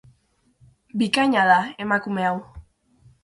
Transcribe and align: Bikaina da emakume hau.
Bikaina 1.01 1.43
da 1.51 1.59
emakume 1.87 2.25
hau. 2.31 2.35